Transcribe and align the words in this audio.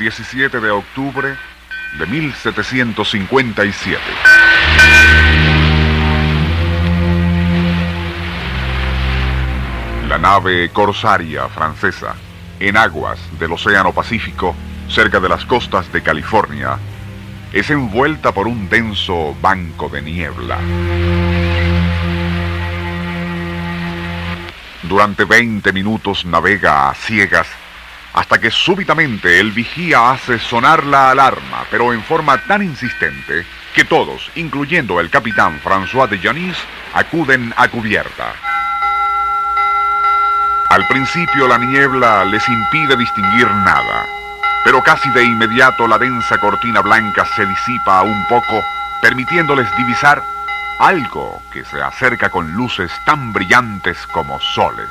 17 0.00 0.60
de 0.60 0.70
octubre 0.70 1.36
de 1.98 2.06
1757. 2.06 4.00
La 10.08 10.16
nave 10.16 10.70
corsaria 10.70 11.46
francesa, 11.50 12.14
en 12.58 12.78
aguas 12.78 13.20
del 13.38 13.52
Océano 13.52 13.92
Pacífico, 13.92 14.56
cerca 14.88 15.20
de 15.20 15.28
las 15.28 15.44
costas 15.44 15.92
de 15.92 16.02
California, 16.02 16.78
es 17.52 17.68
envuelta 17.68 18.32
por 18.32 18.48
un 18.48 18.70
denso 18.70 19.36
banco 19.42 19.90
de 19.90 20.00
niebla. 20.00 20.56
Durante 24.82 25.26
20 25.26 25.70
minutos 25.74 26.24
navega 26.24 26.88
a 26.88 26.94
ciegas 26.94 27.46
hasta 28.12 28.38
que 28.40 28.50
súbitamente 28.50 29.38
el 29.38 29.52
vigía 29.52 30.10
hace 30.10 30.38
sonar 30.38 30.84
la 30.84 31.10
alarma, 31.10 31.64
pero 31.70 31.92
en 31.92 32.02
forma 32.02 32.38
tan 32.38 32.62
insistente 32.62 33.46
que 33.74 33.84
todos, 33.84 34.30
incluyendo 34.34 34.98
el 35.00 35.10
capitán 35.10 35.60
François 35.62 36.08
de 36.08 36.18
Janis, 36.18 36.56
acuden 36.94 37.54
a 37.56 37.68
cubierta. 37.68 38.34
Al 40.70 40.86
principio 40.86 41.48
la 41.48 41.58
niebla 41.58 42.24
les 42.24 42.48
impide 42.48 42.96
distinguir 42.96 43.46
nada, 43.48 44.06
pero 44.64 44.82
casi 44.82 45.10
de 45.10 45.24
inmediato 45.24 45.86
la 45.86 45.98
densa 45.98 46.38
cortina 46.38 46.80
blanca 46.80 47.26
se 47.36 47.46
disipa 47.46 48.02
un 48.02 48.26
poco, 48.26 48.62
permitiéndoles 49.02 49.68
divisar 49.76 50.22
algo 50.78 51.42
que 51.52 51.64
se 51.64 51.80
acerca 51.82 52.30
con 52.30 52.52
luces 52.52 52.90
tan 53.04 53.32
brillantes 53.32 54.06
como 54.06 54.40
soles. 54.40 54.88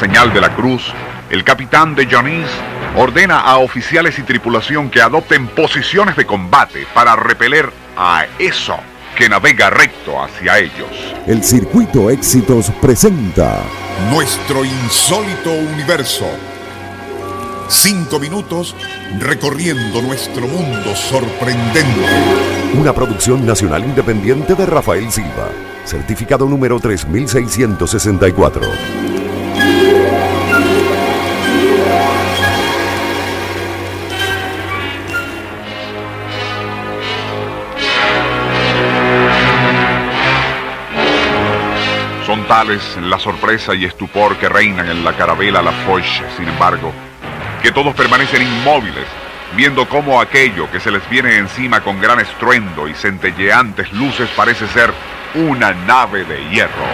Señal 0.00 0.32
de 0.32 0.40
la 0.40 0.56
cruz, 0.56 0.82
el 1.28 1.44
capitán 1.44 1.94
de 1.94 2.06
Janis 2.06 2.46
ordena 2.96 3.40
a 3.40 3.58
oficiales 3.58 4.18
y 4.18 4.22
tripulación 4.22 4.88
que 4.88 5.02
adopten 5.02 5.46
posiciones 5.48 6.16
de 6.16 6.24
combate 6.24 6.86
para 6.94 7.16
repeler 7.16 7.70
a 7.98 8.24
eso 8.38 8.76
que 9.14 9.28
navega 9.28 9.68
recto 9.68 10.22
hacia 10.22 10.58
ellos. 10.58 10.88
El 11.26 11.44
Circuito 11.44 12.08
Éxitos 12.08 12.72
presenta 12.80 13.62
Nuestro 14.10 14.64
insólito 14.64 15.52
universo. 15.52 16.26
Cinco 17.68 18.18
minutos 18.18 18.74
recorriendo 19.18 20.00
nuestro 20.00 20.48
mundo 20.48 20.96
sorprendente. 20.96 22.06
una 22.74 22.94
producción 22.94 23.44
nacional 23.44 23.84
independiente 23.84 24.54
de 24.54 24.64
Rafael 24.64 25.12
Silva, 25.12 25.50
certificado 25.84 26.46
número 26.46 26.80
3664. 26.80 29.09
Tales 42.50 42.96
la 43.00 43.16
sorpresa 43.20 43.76
y 43.76 43.84
estupor 43.84 44.36
que 44.36 44.48
reinan 44.48 44.88
en 44.88 45.04
la 45.04 45.12
carabela 45.12 45.62
La 45.62 45.70
Foch, 45.70 46.20
sin 46.36 46.48
embargo, 46.48 46.92
que 47.62 47.70
todos 47.70 47.94
permanecen 47.94 48.42
inmóviles, 48.42 49.06
viendo 49.54 49.88
cómo 49.88 50.20
aquello 50.20 50.68
que 50.68 50.80
se 50.80 50.90
les 50.90 51.08
viene 51.08 51.36
encima 51.36 51.80
con 51.80 52.00
gran 52.00 52.18
estruendo 52.18 52.88
y 52.88 52.94
centelleantes 52.94 53.92
luces 53.92 54.28
parece 54.34 54.66
ser 54.66 54.92
una 55.36 55.72
nave 55.72 56.24
de 56.24 56.44
hierro. 56.48 56.86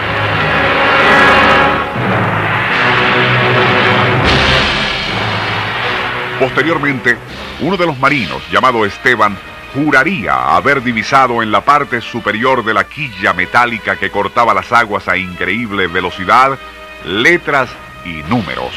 Posteriormente, 6.38 7.16
uno 7.60 7.78
de 7.78 7.86
los 7.86 7.98
marinos, 7.98 8.42
llamado 8.52 8.84
Esteban, 8.84 9.38
juraría 9.74 10.56
haber 10.56 10.82
divisado 10.82 11.42
en 11.42 11.52
la 11.52 11.60
parte 11.62 12.00
superior 12.00 12.64
de 12.64 12.74
la 12.74 12.84
quilla 12.84 13.32
metálica 13.32 13.96
que 13.96 14.10
cortaba 14.10 14.54
las 14.54 14.72
aguas 14.72 15.08
a 15.08 15.16
increíble 15.16 15.86
velocidad 15.86 16.58
letras 17.04 17.70
y 18.04 18.22
números. 18.28 18.72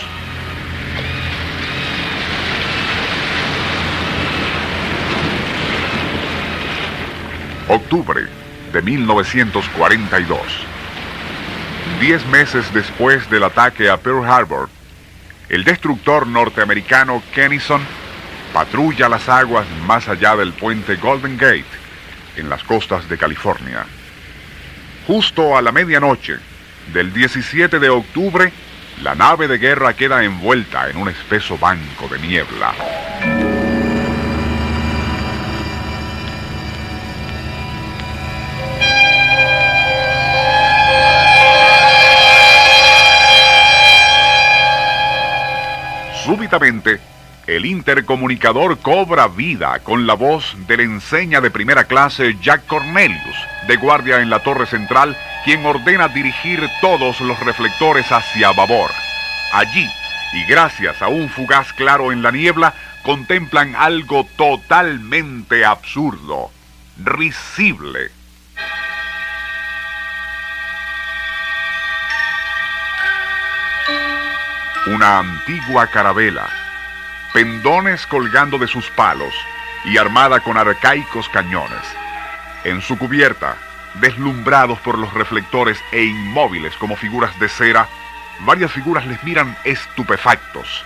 Octubre 7.67 8.27
de 8.73 8.81
1942. 8.81 10.39
Diez 11.99 12.25
meses 12.27 12.73
después 12.73 13.29
del 13.29 13.43
ataque 13.43 13.89
a 13.89 13.97
Pearl 13.97 14.25
Harbor, 14.25 14.69
el 15.49 15.63
destructor 15.63 16.27
norteamericano 16.27 17.21
Kennison 17.33 17.81
patrulla 18.53 19.09
las 19.09 19.29
aguas 19.29 19.67
más 19.85 20.07
allá 20.07 20.35
del 20.35 20.53
puente 20.53 20.95
Golden 20.95 21.37
Gate, 21.37 21.65
en 22.35 22.49
las 22.49 22.63
costas 22.63 23.07
de 23.09 23.17
California. 23.17 23.85
Justo 25.07 25.57
a 25.57 25.61
la 25.61 25.71
medianoche 25.71 26.37
del 26.93 27.13
17 27.13 27.79
de 27.79 27.89
octubre, 27.89 28.51
la 29.01 29.15
nave 29.15 29.47
de 29.47 29.57
guerra 29.57 29.93
queda 29.93 30.23
envuelta 30.23 30.89
en 30.89 30.97
un 30.97 31.09
espeso 31.09 31.57
banco 31.57 32.07
de 32.07 32.19
niebla. 32.19 32.73
Súbitamente, 46.23 46.99
el 47.55 47.65
intercomunicador 47.65 48.77
cobra 48.79 49.27
vida 49.27 49.79
con 49.79 50.05
la 50.05 50.13
voz 50.13 50.55
del 50.67 50.81
enseña 50.81 51.41
de 51.41 51.49
primera 51.49 51.85
clase 51.85 52.37
Jack 52.39 52.67
Cornelius, 52.67 53.35
de 53.67 53.75
guardia 53.77 54.21
en 54.21 54.29
la 54.29 54.39
torre 54.43 54.67
central, 54.67 55.17
quien 55.43 55.65
ordena 55.65 56.07
dirigir 56.09 56.61
todos 56.79 57.19
los 57.21 57.39
reflectores 57.39 58.11
hacia 58.11 58.51
babor. 58.51 58.91
Allí, 59.51 59.89
y 60.33 60.45
gracias 60.45 61.01
a 61.01 61.07
un 61.07 61.27
fugaz 61.29 61.73
claro 61.73 62.11
en 62.11 62.21
la 62.21 62.31
niebla, 62.31 62.73
contemplan 63.01 63.75
algo 63.75 64.27
totalmente 64.37 65.65
absurdo, 65.65 66.51
risible. 67.03 68.11
Una 74.85 75.19
antigua 75.19 75.87
carabela, 75.87 76.47
pendones 77.33 78.05
colgando 78.07 78.57
de 78.57 78.67
sus 78.67 78.89
palos 78.91 79.33
y 79.85 79.97
armada 79.97 80.39
con 80.39 80.57
arcaicos 80.57 81.29
cañones. 81.29 81.83
En 82.63 82.81
su 82.81 82.97
cubierta, 82.97 83.55
deslumbrados 83.95 84.79
por 84.79 84.97
los 84.97 85.13
reflectores 85.13 85.81
e 85.91 86.03
inmóviles 86.03 86.75
como 86.75 86.95
figuras 86.95 87.37
de 87.39 87.49
cera, 87.49 87.87
varias 88.41 88.71
figuras 88.71 89.05
les 89.05 89.23
miran 89.23 89.55
estupefactos. 89.63 90.85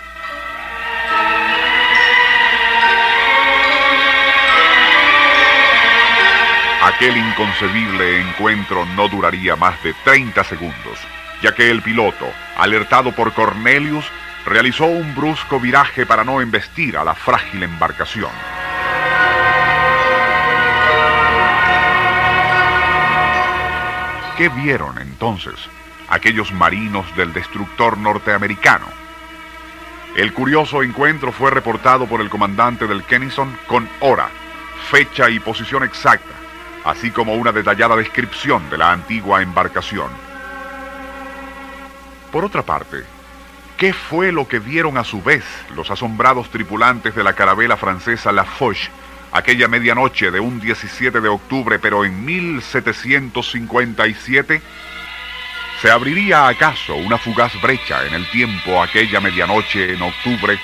Aquel 6.83 7.15
inconcebible 7.15 8.19
encuentro 8.19 8.85
no 8.97 9.07
duraría 9.07 9.55
más 9.55 9.81
de 9.83 9.93
30 10.03 10.43
segundos, 10.43 10.99
ya 11.41 11.55
que 11.55 11.71
el 11.71 11.81
piloto, 11.81 12.25
alertado 12.57 13.13
por 13.13 13.33
Cornelius, 13.33 14.05
realizó 14.45 14.85
un 14.85 15.15
brusco 15.15 15.59
viraje 15.59 16.05
para 16.05 16.23
no 16.23 16.41
embestir 16.41 16.97
a 16.97 17.03
la 17.03 17.15
frágil 17.15 17.63
embarcación. 17.63 18.31
¿Qué 24.37 24.49
vieron 24.49 24.97
entonces 24.97 25.53
aquellos 26.09 26.51
marinos 26.51 27.05
del 27.15 27.33
destructor 27.33 27.97
norteamericano? 27.97 28.87
El 30.15 30.33
curioso 30.33 30.83
encuentro 30.83 31.31
fue 31.31 31.49
reportado 31.51 32.07
por 32.07 32.19
el 32.19 32.29
comandante 32.29 32.87
del 32.87 33.03
Kennison 33.03 33.55
con 33.67 33.87
hora, 33.99 34.29
fecha 34.89 35.29
y 35.29 35.39
posición 35.39 35.83
exacta, 35.83 36.33
así 36.83 37.11
como 37.11 37.33
una 37.35 37.51
detallada 37.51 37.95
descripción 37.95 38.69
de 38.69 38.77
la 38.77 38.91
antigua 38.91 39.41
embarcación. 39.41 40.09
Por 42.31 42.43
otra 42.43 42.63
parte, 42.63 43.03
¿qué 43.83 43.91
fue 43.91 44.31
lo 44.31 44.47
que 44.47 44.59
vieron 44.59 44.97
a 44.97 45.03
su 45.03 45.21
vez 45.21 45.43
los 45.75 45.91
asombrados 45.91 46.49
tripulantes 46.49 47.13
de 47.15 47.21
la 47.21 47.33
carabela 47.33 47.75
francesa 47.75 48.31
La 48.31 48.45
Foch 48.45 48.77
aquella 49.33 49.67
medianoche 49.67 50.31
de 50.31 50.39
un 50.39 50.61
17 50.61 51.19
de 51.19 51.27
octubre, 51.27 51.79
pero 51.79 52.05
en 52.05 52.23
1757? 52.23 54.61
¿Se 55.81 55.91
abriría 55.91 56.47
acaso 56.47 56.95
una 56.95 57.17
fugaz 57.17 57.61
brecha 57.61 58.05
en 58.05 58.13
el 58.13 58.25
tiempo 58.31 58.81
aquella 58.81 59.19
medianoche 59.19 59.91
en 59.91 60.01
octubre, 60.01 60.57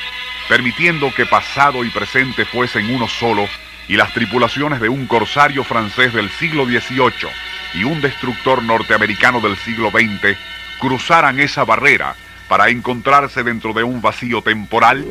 permitiendo 0.48 1.14
que 1.14 1.26
pasado 1.26 1.84
y 1.84 1.90
presente 1.90 2.46
fuesen 2.46 2.90
uno 2.90 3.10
solo 3.10 3.50
y 3.90 3.98
las 3.98 4.14
tripulaciones 4.14 4.80
de 4.80 4.88
un 4.88 5.08
corsario 5.08 5.66
francés 5.66 6.14
del 6.14 6.30
siglo 6.30 6.64
XVIII 6.64 7.30
y 7.74 7.84
un 7.84 8.00
destructor 8.00 8.64
norteamericano 8.64 9.42
del 9.42 9.58
siglo 9.58 9.92
XX 9.92 10.38
cruzaran 10.80 11.42
esa 11.42 11.66
barrera 11.66 12.16
para 12.50 12.70
encontrarse 12.70 13.44
dentro 13.44 13.72
de 13.74 13.84
un 13.84 14.02
vacío 14.02 14.42
temporal? 14.42 15.06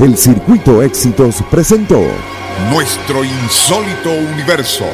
El 0.00 0.16
Circuito 0.16 0.80
Éxitos 0.82 1.42
presentó 1.50 2.00
Nuestro 2.70 3.24
insólito 3.24 4.10
universo. 4.10 4.86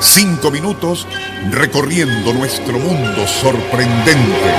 Cinco 0.00 0.50
minutos 0.50 1.06
recorriendo 1.50 2.34
nuestro 2.34 2.78
mundo 2.78 3.26
sorprendente. 3.26 4.52